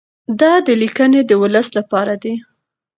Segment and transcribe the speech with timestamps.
[0.39, 2.33] د ده لیکنې د ولس لپاره دي.